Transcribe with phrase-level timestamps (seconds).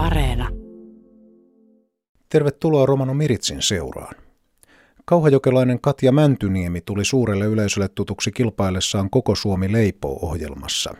[0.00, 0.48] Areena.
[2.28, 4.14] Tervetuloa Romano Miritsin seuraan.
[5.04, 10.94] Kauhajokelainen Katja Mäntyniemi tuli suurelle yleisölle tutuksi kilpaillessaan Koko Suomi leipoo ohjelmassa.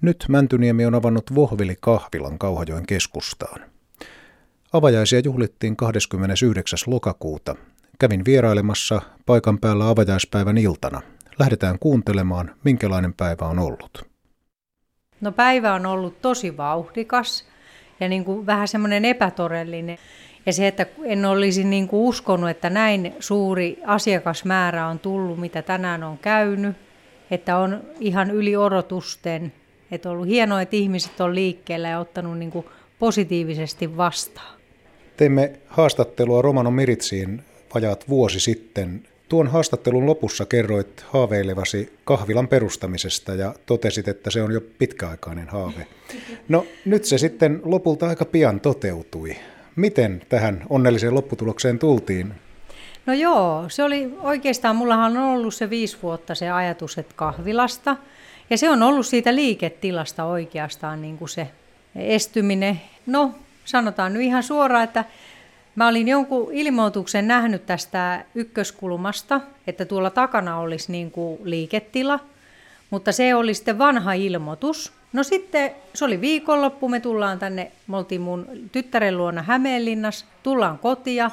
[0.00, 3.60] Nyt Mäntyniemi on avannut Vohvili kahvilan Kauhajoen keskustaan.
[4.72, 6.78] Avajaisia juhlittiin 29.
[6.86, 7.56] lokakuuta.
[7.98, 11.02] Kävin vierailemassa paikan päällä avajaispäivän iltana.
[11.38, 14.06] Lähdetään kuuntelemaan, minkälainen päivä on ollut.
[15.20, 17.51] No päivä on ollut tosi vauhdikas
[18.02, 19.98] ja niin kuin vähän semmoinen epätorellinen.
[20.46, 25.62] Ja se, että en olisi niin kuin uskonut, että näin suuri asiakasmäärä on tullut, mitä
[25.62, 26.76] tänään on käynyt,
[27.30, 29.52] että on ihan yli odotusten,
[29.90, 32.66] että on ollut hienoa, että ihmiset on liikkeellä ja ottanut niin kuin
[32.98, 34.60] positiivisesti vastaan.
[35.16, 37.42] Teimme haastattelua Romano Miritsiin
[37.74, 39.02] vajaat vuosi sitten.
[39.32, 45.86] Tuon haastattelun lopussa kerroit haaveilevasi kahvilan perustamisesta ja totesit, että se on jo pitkäaikainen haave.
[46.48, 49.36] No nyt se sitten lopulta aika pian toteutui.
[49.76, 52.34] Miten tähän onnelliseen lopputulokseen tultiin?
[53.06, 57.96] No joo, se oli oikeastaan, mullahan on ollut se viisi vuotta se ajatus, että kahvilasta.
[58.50, 61.48] Ja se on ollut siitä liiketilasta oikeastaan niin kuin se
[61.96, 62.80] estyminen.
[63.06, 63.34] No,
[63.64, 65.04] sanotaan nyt ihan suoraan, että
[65.76, 72.20] mä olin jonkun ilmoituksen nähnyt tästä ykköskulmasta, että tuolla takana olisi niin kuin liiketila,
[72.90, 74.92] mutta se oli sitten vanha ilmoitus.
[75.12, 80.78] No sitten se oli viikonloppu, me tullaan tänne, me oltiin mun tyttären luona Hämeenlinnassa, tullaan
[80.78, 81.30] kotia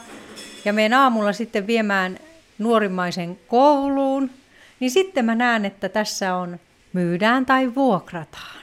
[0.65, 2.19] ja meidän aamulla sitten viemään
[2.57, 4.29] nuorimmaisen kouluun,
[4.79, 6.59] niin sitten mä näen, että tässä on
[6.93, 8.59] myydään tai vuokrataan.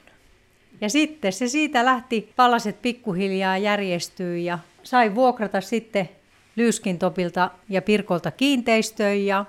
[0.81, 6.09] Ja sitten se siitä lähti, palaset pikkuhiljaa järjestyy ja sai vuokrata sitten
[6.57, 9.45] Lyyskintopilta ja Pirkolta kiinteistöön ja,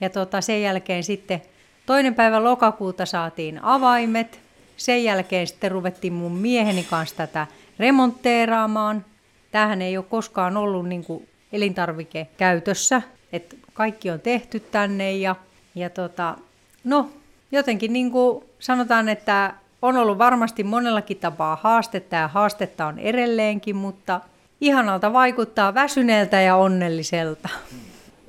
[0.00, 1.42] ja tota, sen jälkeen sitten
[1.86, 4.40] toinen päivä lokakuuta saatiin avaimet.
[4.76, 7.46] Sen jälkeen sitten ruvettiin mun mieheni kanssa tätä
[7.78, 9.04] remontteeraamaan.
[9.50, 13.02] Tähän ei ole koskaan ollut niin kuin elintarvike käytössä,
[13.32, 15.36] että kaikki on tehty tänne ja,
[15.74, 16.36] ja tota,
[16.84, 17.10] no
[17.52, 23.76] jotenkin niin kuin sanotaan, että on ollut varmasti monellakin tapaa haastetta ja haastetta on edelleenkin,
[23.76, 24.20] mutta
[24.66, 27.48] ihanalta vaikuttaa väsyneeltä ja onnelliselta.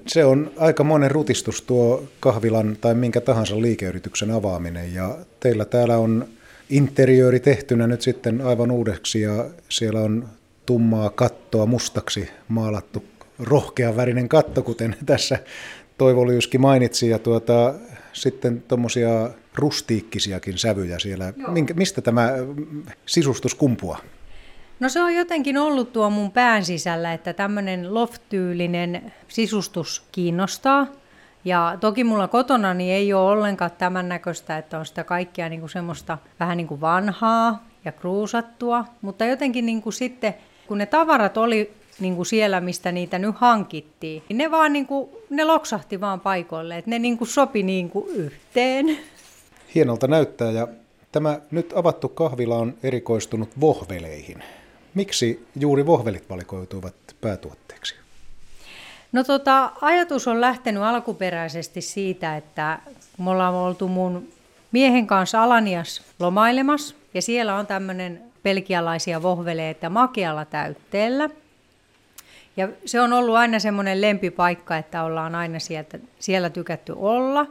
[0.07, 5.97] Se on aika monen rutistus tuo kahvilan tai minkä tahansa liikeyrityksen avaaminen ja teillä täällä
[5.97, 6.27] on
[6.69, 10.27] interiööri tehtynä nyt sitten aivan uudeksi ja siellä on
[10.65, 13.03] tummaa kattoa mustaksi maalattu
[13.39, 15.39] rohkean värinen katto, kuten tässä
[15.97, 17.73] Toivo Lyyski mainitsi, ja tuota,
[18.13, 21.33] sitten tuommoisia rustiikkisiakin sävyjä siellä.
[21.47, 22.31] Minkä, mistä tämä
[23.05, 23.99] sisustus kumpuaa?
[24.79, 30.87] No se on jotenkin ollut tuo mun pään sisällä, että tämmöinen loft-tyylinen sisustus kiinnostaa.
[31.45, 35.59] Ja toki mulla kotona niin ei ole ollenkaan tämän näköistä, että on sitä kaikkia niin
[35.59, 38.85] kuin semmoista vähän niin kuin vanhaa ja kruusattua.
[39.01, 40.35] Mutta jotenkin niin kuin sitten,
[40.67, 44.87] kun ne tavarat oli niin kuin siellä, mistä niitä nyt hankittiin, niin ne vaan niin
[44.87, 48.97] kuin, ne loksahti vaan paikoille, että ne niin kuin sopi niin kuin yhteen.
[49.75, 50.67] Hienolta näyttää ja
[51.11, 54.43] tämä nyt avattu kahvila on erikoistunut vohveleihin.
[54.95, 57.95] Miksi juuri vohvelit valikoituivat päätuotteeksi?
[59.11, 62.79] No tota, ajatus on lähtenyt alkuperäisesti siitä, että
[63.17, 64.27] me ollaan oltu mun
[64.71, 71.29] miehen kanssa Alanias lomailemassa ja siellä on tämmöinen pelkialaisia vohveleita makealla täytteellä.
[72.57, 77.45] Ja se on ollut aina semmoinen lempipaikka, että ollaan aina sieltä, siellä tykätty olla.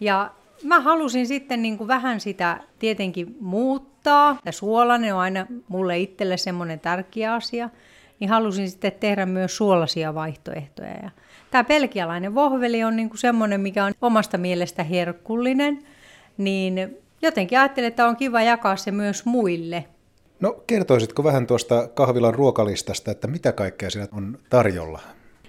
[0.00, 0.30] Ja
[0.62, 4.38] mä halusin sitten niin kuin vähän sitä tietenkin muuttaa.
[4.44, 7.70] Ja suolainen on aina mulle itselle semmoinen tärkeä asia.
[8.20, 10.94] Niin halusin sitten tehdä myös suolaisia vaihtoehtoja.
[11.02, 11.10] Ja
[11.50, 15.82] tämä pelkialainen vohveli on niin kuin semmoinen, mikä on omasta mielestä herkullinen.
[16.38, 19.84] Niin jotenkin ajattelin, että on kiva jakaa se myös muille.
[20.40, 25.00] No kertoisitko vähän tuosta kahvilan ruokalistasta, että mitä kaikkea siinä on tarjolla?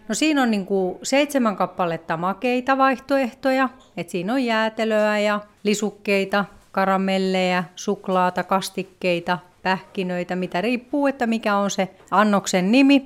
[0.07, 6.45] No siinä on niin kuin seitsemän kappaletta makeita vaihtoehtoja, että siinä on jäätelöä ja lisukkeita,
[6.71, 13.05] karamelleja, suklaata, kastikkeita, pähkinöitä, mitä riippuu, että mikä on se annoksen nimi.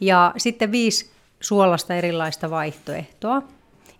[0.00, 1.10] Ja sitten viisi
[1.40, 3.42] suolasta erilaista vaihtoehtoa.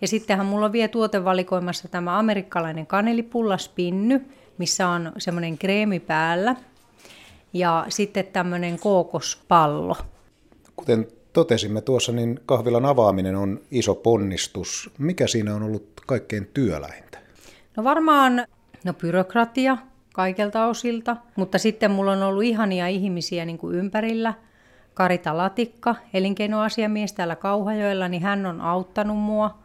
[0.01, 4.27] Ja sittenhän mulla on vielä tuotevalikoimassa tämä amerikkalainen kanelipulla spinny,
[4.59, 6.57] missä on semmoinen kreemi päällä.
[7.53, 9.97] Ja sitten tämmöinen kookospallo.
[10.77, 14.91] Kuten totesimme tuossa, niin kahvilan avaaminen on iso ponnistus.
[14.99, 17.19] Mikä siinä on ollut kaikkein työläintä?
[17.77, 18.47] No varmaan
[18.85, 19.77] no byrokratia
[20.15, 24.35] kaikelta osilta, mutta sitten mulla on ollut ihania ihmisiä niin kuin ympärillä.
[24.95, 29.59] Karita Latikka, elinkeinoasiamies täällä Kauhajoella, niin hän on auttanut mua.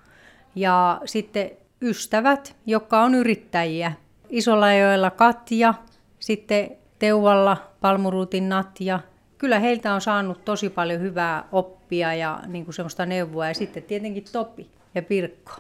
[0.56, 1.52] Ja sitten
[1.82, 3.92] ystävät, jotka on yrittäjiä.
[4.30, 5.74] Isolla joella Katja,
[6.20, 9.00] sitten Teuvalla, Palmuruutin Natja.
[9.42, 13.48] Kyllä heiltä on saanut tosi paljon hyvää oppia ja niin kuin semmoista neuvoa.
[13.48, 15.52] Ja sitten tietenkin Topi ja Pirkko.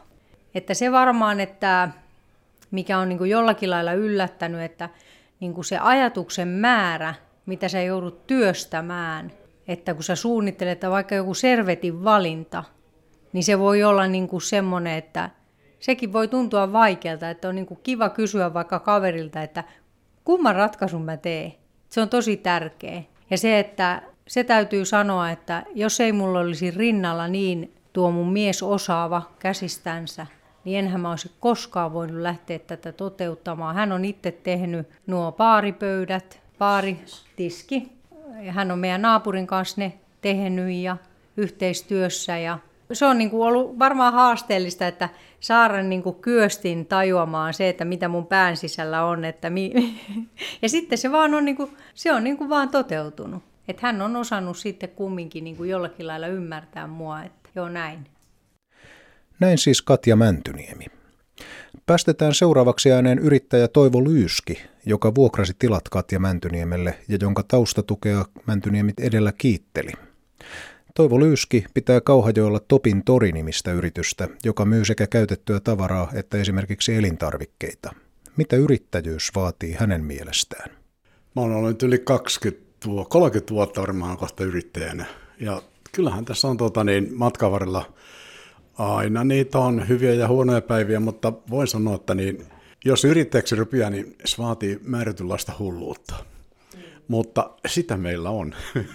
[0.55, 1.89] Että se varmaan, että
[2.71, 4.89] mikä on niin kuin jollakin lailla yllättänyt, että
[5.39, 7.13] niin kuin se ajatuksen määrä,
[7.45, 9.31] mitä sä joudut työstämään,
[9.67, 12.63] että kun sä suunnittelet että vaikka joku servetin valinta,
[13.33, 15.29] niin se voi olla niin kuin semmoinen, että
[15.79, 19.63] sekin voi tuntua vaikealta, että on niin kuin kiva kysyä vaikka kaverilta, että
[20.23, 21.53] kumman ratkaisun mä teen.
[21.89, 23.10] Se on tosi tärkeä.
[23.31, 28.33] Ja se, että se täytyy sanoa, että jos ei mulla olisi rinnalla niin tuo mun
[28.33, 30.27] mies osaava käsistänsä,
[30.63, 33.75] niin enhän mä olisi koskaan voinut lähteä tätä toteuttamaan.
[33.75, 37.91] Hän on itse tehnyt nuo paaripöydät, paaritiski.
[38.49, 40.97] Hän on meidän naapurin kanssa ne tehnyt ja
[41.37, 42.37] yhteistyössä.
[42.37, 42.59] Ja
[42.93, 45.09] se on niin kuin ollut varmaan haasteellista, että
[45.39, 49.25] saada niin kuin kyöstin tajuamaan se, että mitä mun pään sisällä on.
[49.25, 49.99] Että mi-
[50.61, 53.43] ja sitten se vaan on, niin kuin, se on niin kuin vaan toteutunut.
[53.67, 58.07] Että hän on osannut sitten kumminkin niin kuin jollakin lailla ymmärtää mua, että joo näin.
[59.39, 60.85] Näin siis Katja Mäntyniemi.
[61.85, 68.99] Päästetään seuraavaksi ääneen yrittäjä Toivo Lyyski, joka vuokrasi tilat Katja Mäntyniemelle ja jonka taustatukea Mäntyniemit
[68.99, 69.91] edellä kiitteli.
[70.95, 77.91] Toivo Lyyski pitää Kauhajoella Topin Tori-nimistä yritystä, joka myy sekä käytettyä tavaraa että esimerkiksi elintarvikkeita.
[78.37, 80.71] Mitä yrittäjyys vaatii hänen mielestään?
[81.35, 82.71] Mä olen ollut yli 20
[83.09, 85.05] 30 vuotta varmaan kohta yrittäjänä.
[85.39, 85.61] Ja
[85.91, 87.93] kyllähän tässä on tuota, niin, matkavarilla
[88.77, 92.45] aina niitä on hyviä ja huonoja päiviä, mutta voin sanoa, että niin,
[92.85, 96.15] jos yrittäjäksi rupeaa, niin se vaatii määrätynlaista hulluutta.
[97.11, 98.55] Mutta sitä meillä on.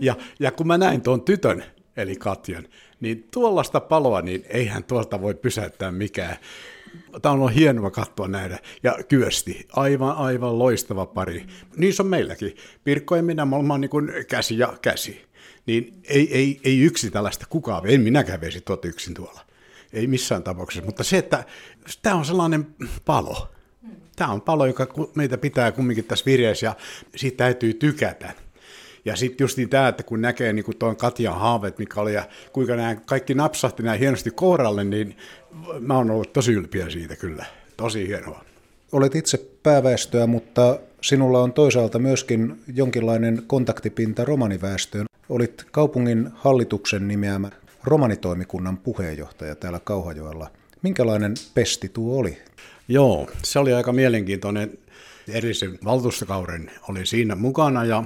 [0.00, 1.64] ja, ja kun mä näin tuon tytön,
[1.96, 2.64] eli Katjan,
[3.00, 6.36] niin tuollaista paloa, niin eihän tuolta voi pysäyttää mikään.
[7.22, 8.58] Tämä on ollut hienoa katsoa näitä.
[8.82, 11.46] Ja Kyösti, aivan, aivan loistava pari.
[11.76, 12.56] Niin se on meilläkin.
[12.84, 13.90] Pirkko ja minä, me ollaan niin
[14.28, 15.28] käsi ja käsi
[15.66, 19.40] niin ei, ei, ei yksi tällaista kukaan, en minäkään veisi tuota yksin tuolla.
[19.92, 21.44] Ei missään tapauksessa, mutta se, että
[22.02, 22.66] tämä on sellainen
[23.04, 23.48] palo.
[24.18, 26.76] Tämä on palo, joka meitä pitää kumminkin tässä vireessä ja
[27.16, 28.32] siitä täytyy tykätä.
[29.04, 32.24] Ja sitten just niin tämä, että kun näkee niin tuon Katjan haaveet, mikä oli, ja
[32.52, 35.16] kuinka nämä kaikki napsahti näin hienosti kohdalle, niin
[35.80, 37.44] mä oon ollut tosi ylpeä siitä kyllä.
[37.76, 38.44] Tosi hienoa.
[38.92, 45.06] Olet itse pääväestöä, mutta sinulla on toisaalta myöskin jonkinlainen kontaktipinta romaniväestöön.
[45.28, 47.50] Olit kaupungin hallituksen nimeämä
[47.84, 50.50] romanitoimikunnan puheenjohtaja täällä Kauhajoella.
[50.82, 52.38] Minkälainen pesti tuo oli?
[52.88, 54.78] Joo, se oli aika mielenkiintoinen.
[55.28, 58.04] Edellisen valtuustokauden oli siinä mukana ja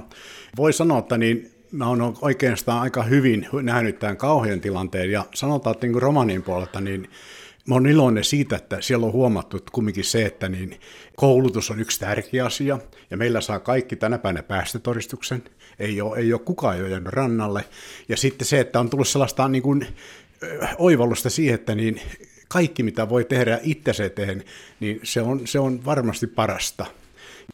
[0.57, 5.73] voi sanoa, että niin mä oon oikeastaan aika hyvin nähnyt tämän kauhean tilanteen ja sanotaan,
[5.73, 7.09] että niin romanin puolelta, niin
[7.67, 10.79] Mä oon iloinen siitä, että siellä on huomattu että kumminkin se, että niin
[11.15, 12.79] koulutus on yksi tärkeä asia,
[13.11, 15.43] ja meillä saa kaikki tänä päivänä päästötodistuksen,
[15.79, 17.65] ei ole, ei ole kukaan jo jäänyt rannalle,
[18.09, 19.87] ja sitten se, että on tullut sellaista niin kuin,
[20.77, 22.01] oivallusta siihen, että niin
[22.53, 24.43] kaikki mitä voi tehdä itse eteen,
[24.79, 26.85] niin se on, se on varmasti parasta.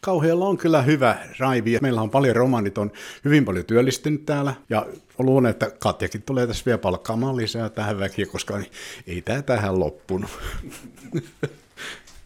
[0.02, 1.78] Kauhealla on kyllä hyvä raivi.
[1.82, 2.92] Meillä on paljon romanit, on
[3.24, 4.54] hyvin paljon työllistynyt täällä.
[4.70, 4.86] Ja
[5.18, 8.60] luulen, että Katjakin tulee tässä vielä palkkaamaan lisää tähän väkiä, koska
[9.06, 10.30] ei tämä tähän loppunut.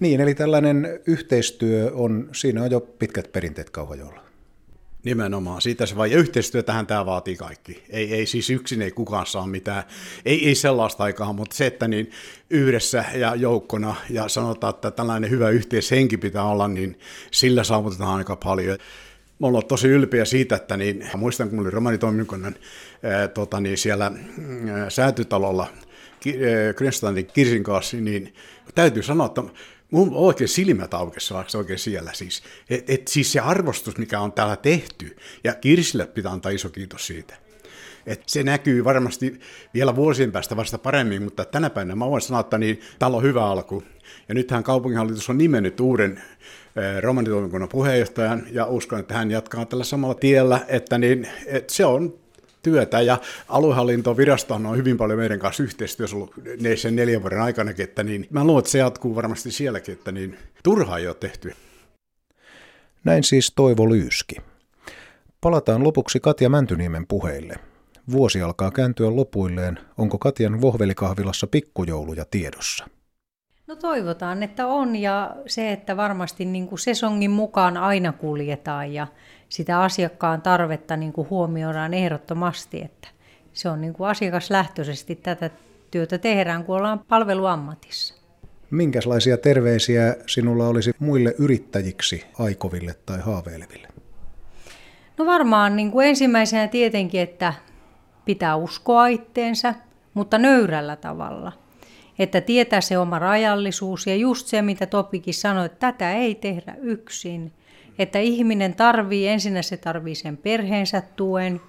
[0.00, 4.20] Niin, eli tällainen yhteistyö on, siinä on jo pitkät perinteet Kauhajolla.
[5.04, 7.82] Nimenomaan, siitä se vaan, ja yhteistyötähän tämä vaatii kaikki.
[7.90, 9.82] Ei, ei siis yksin ei kukaan saa mitään,
[10.24, 12.10] ei, ei sellaista aikaa, mutta se, että niin
[12.50, 16.98] yhdessä ja joukkona, ja sanotaan, että tällainen hyvä yhteishenki pitää olla, niin
[17.30, 18.78] sillä saavutetaan aika paljon.
[19.38, 22.54] Mä olen tosi ylpeä siitä, että niin, muistan, kun olin romanitoimikunnan
[23.34, 24.12] tota, niin siellä
[24.72, 25.66] ää, säätytalolla
[26.76, 28.34] Kristantin Kirsin kanssa, niin
[28.74, 29.42] täytyy sanoa, että
[29.94, 32.42] mun oikein silmät aukesi, oikein siellä siis.
[32.70, 37.06] Et, et siis se arvostus, mikä on täällä tehty, ja Kirsille pitää antaa iso kiitos
[37.06, 37.34] siitä.
[38.06, 39.40] Et se näkyy varmasti
[39.74, 43.22] vielä vuosien päästä vasta paremmin, mutta tänä päivänä mä voin sanoa, että niin, täällä on
[43.22, 43.82] hyvä alku.
[44.28, 46.22] Ja nythän kaupunginhallitus on nimennyt uuden
[47.00, 52.23] romanitoimikunnan puheenjohtajan, ja uskon, että hän jatkaa tällä samalla tiellä, että niin, et se on
[52.64, 53.18] työtä ja
[53.48, 56.34] aluehallintovirasto on hyvin paljon meidän kanssa yhteistyössä ollut
[56.76, 60.38] sen neljän vuoden aikana, että niin mä luulen, että se jatkuu varmasti sielläkin, että niin
[60.62, 61.54] turhaa ei ole tehty.
[63.04, 64.36] Näin siis Toivo Lyyski.
[65.40, 67.54] Palataan lopuksi Katja Mäntyniemen puheille.
[68.10, 69.78] Vuosi alkaa kääntyä lopuilleen.
[69.98, 72.84] Onko Katjan vohvelikahvilassa pikkujouluja tiedossa?
[73.66, 79.06] No toivotaan, että on ja se, että varmasti niin kuin sesongin mukaan aina kuljetaan ja
[79.54, 83.08] sitä asiakkaan tarvetta niin kuin huomioidaan ehdottomasti, että
[83.52, 85.50] se on niin kuin asiakaslähtöisesti tätä
[85.90, 88.14] työtä tehdään, kun ollaan palveluammatissa.
[88.70, 93.88] Minkälaisia terveisiä sinulla olisi muille yrittäjiksi aikoville tai haaveileville?
[95.18, 97.54] No varmaan niin kuin ensimmäisenä tietenkin, että
[98.24, 99.74] pitää uskoa itteensä,
[100.14, 101.52] mutta nöyrällä tavalla.
[102.18, 106.76] Että tietää se oma rajallisuus ja just se, mitä Topikin sanoi, että tätä ei tehdä
[106.82, 107.52] yksin.
[107.98, 111.60] Että ihminen tarvii, ensinnä se tarvii sen perheensä tuen,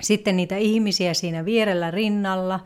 [0.00, 2.60] sitten niitä ihmisiä siinä vierellä rinnalla,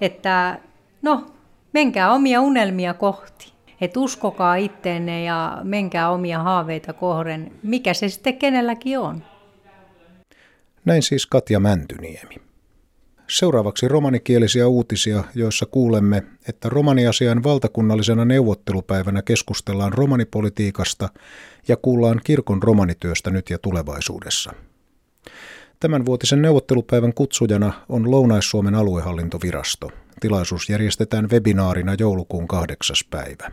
[0.00, 0.58] että
[1.02, 1.26] no,
[1.72, 3.52] menkää omia unelmia kohti.
[3.80, 9.22] Että uskokaa itteenne ja menkää omia haaveita kohden, mikä se sitten kenelläkin on.
[10.84, 12.49] Näin siis Katja Mäntyniemi.
[13.30, 21.08] Seuraavaksi romanikielisiä uutisia, joissa kuulemme, että romaniasian valtakunnallisena neuvottelupäivänä keskustellaan romanipolitiikasta
[21.68, 24.52] ja kuullaan kirkon romanityöstä nyt ja tulevaisuudessa.
[25.80, 29.90] Tämän vuotisen neuvottelupäivän kutsujana on Lounais-Suomen aluehallintovirasto.
[30.20, 33.50] Tilaisuus järjestetään webinaarina joulukuun kahdeksas päivä.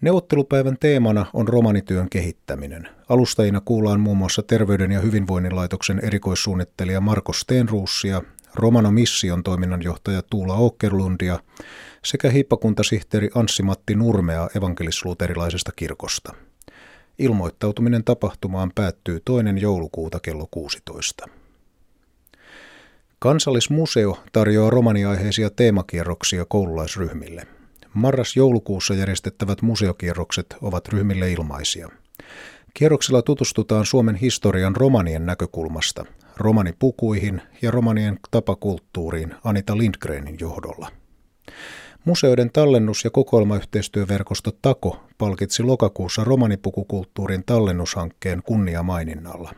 [0.00, 2.88] Neuvottelupäivän teemana on romanityön kehittäminen.
[3.08, 8.22] Alustajina kuullaan muun muassa Terveyden ja hyvinvoinnin laitoksen erikoissuunnittelija Marko Stenruussia,
[8.54, 11.38] Romano Mission toiminnanjohtaja Tuula Åkerlundia
[12.04, 16.34] sekä hiippakuntasihteeri Anssi-Matti Nurmea evankelisluterilaisesta kirkosta.
[17.18, 21.26] Ilmoittautuminen tapahtumaan päättyy toinen joulukuuta kello 16.
[23.18, 27.46] Kansallismuseo tarjoaa romaniaiheisia teemakierroksia koululaisryhmille–
[27.94, 31.88] Marras-joulukuussa järjestettävät museokierrokset ovat ryhmille ilmaisia.
[32.74, 36.04] Kierroksella tutustutaan Suomen historian romanien näkökulmasta,
[36.36, 40.88] romanipukuihin ja romanien tapakulttuuriin Anita Lindgrenin johdolla.
[42.04, 49.54] Museoiden tallennus- ja kokoelmayhteistyöverkosto TAKO palkitsi lokakuussa romanipukukulttuurin tallennushankkeen kunniamaininnalla.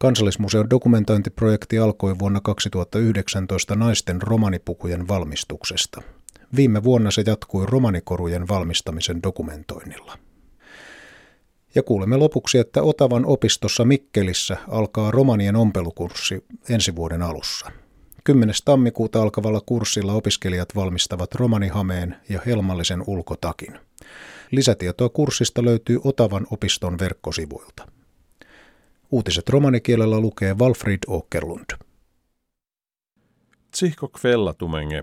[0.00, 6.02] Kansallismuseon dokumentointiprojekti alkoi vuonna 2019 naisten romanipukujen valmistuksesta–
[6.56, 10.18] Viime vuonna se jatkui romanikorujen valmistamisen dokumentoinnilla.
[11.74, 17.70] Ja kuulemme lopuksi, että Otavan opistossa Mikkelissä alkaa romanien ompelukurssi ensi vuoden alussa.
[18.24, 18.54] 10.
[18.64, 23.78] tammikuuta alkavalla kurssilla opiskelijat valmistavat romanihameen ja helmallisen ulkotakin.
[24.50, 27.88] Lisätietoa kurssista löytyy Otavan opiston verkkosivuilta.
[29.10, 31.78] Uutiset romanikielellä lukee Walfrid Åkerlund.
[33.70, 35.02] Tsihko kvellatumenge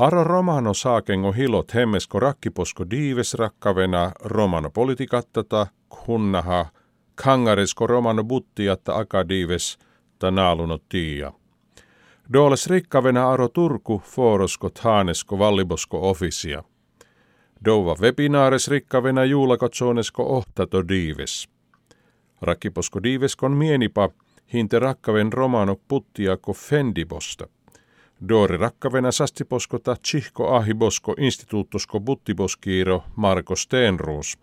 [0.00, 6.66] Aro romano saakengo hilot hemmesko rakkiposko diives rakkavena romano politikattata kunnaha
[7.14, 9.78] kangaresko romano buttiatta akadiives
[10.18, 11.32] ta naaluno tiia.
[12.32, 16.62] Dooles rikkavena aro Turku forosko haanesko vallibosko ofisia.
[17.64, 21.48] Dova webinaares rikkavena juulakotsonesko ohtato diives.
[22.42, 24.08] Rakkiposko diiveskon mienipa
[24.52, 27.48] hinte rakkaven romano puttiako fendibosta–
[28.28, 34.38] Doori rakkavena sastiposkota Chihko ahibosko instituuttosko buttiboskiiro Marko Stenruus,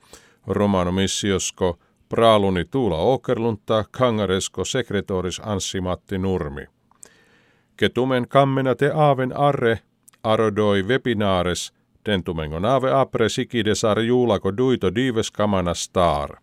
[0.48, 1.80] romano missiosko
[2.10, 6.66] Praaluni Tuula Åkerlunta, kangaresko sekretoris Anssi-Matti Nurmi.
[7.78, 9.80] Ketumen kammena te aaven arre,
[10.24, 11.74] arodoi webinaares,
[12.06, 16.38] dentumengon ave apre sikidesar juulako duito dives kamana star.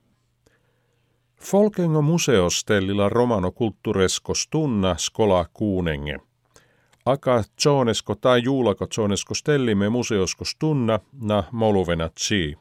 [1.40, 6.18] Folkengo museostellilla romano kulttuuresko stunna skola kuunenge–
[7.06, 12.56] Aka tjoonesko tai juulako tjoonesko stellimme museosko stunna na moluvena tsi.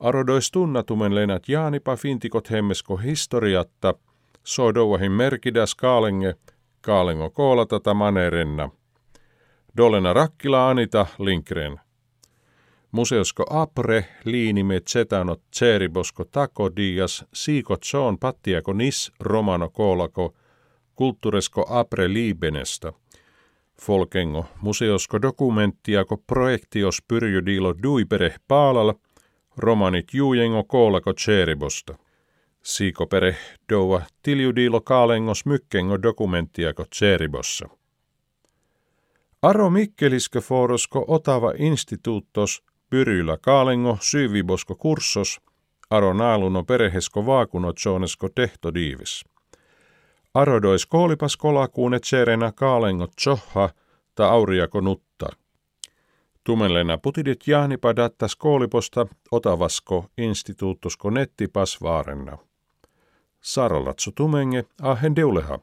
[0.00, 3.94] Arodois tunnatumen lenat jaanipa fintikot hemmesko historiatta,
[4.44, 6.34] soidouahin merkidas kaalenge,
[6.80, 8.70] kaalengo koolata manerenna.
[9.76, 11.80] Dolena rakkila Anita Linkren.
[12.92, 20.34] Museosko apre liinime tsetanot tseribosko tako dias siiko tsoon pattiako nis romano koolako
[20.94, 22.92] kulttuuresko apre liibenesta–
[23.80, 28.92] Folkengo museosko dokumenttiako projektios pyrjydilo duipere paalal,
[29.56, 31.94] romanit juujengo koolako tseribosta.
[32.62, 33.36] Siikopere
[33.68, 37.68] doua tiljudilo kaalengos mykkengo dokumenttiako tseribossa.
[39.42, 45.40] Aro Mikkeliskö forosko Otava instituuttos pyrjyllä kaalengo syvibosko kurssos,
[45.90, 49.24] aro naaluno perehesko vaakuno tjoonesko tehto diivis.
[50.34, 53.68] Arodois koolipas kolakuune tserena kaalengot tsoha
[54.14, 55.28] ta auriako nutta.
[56.44, 62.38] Tumelena putidit jahnipa dattas kooliposta otavasko instituuttusko nettipas vaarenna.
[63.40, 65.58] Sarolatsu tumenge ahen deuleha.